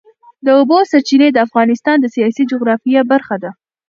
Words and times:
د 0.45 0.47
اوبو 0.57 0.77
سرچینې 0.91 1.29
د 1.31 1.37
افغانستان 1.47 1.97
د 2.01 2.05
سیاسي 2.15 2.43
جغرافیه 2.51 3.01
برخه 3.11 3.35
ده. 3.43 3.51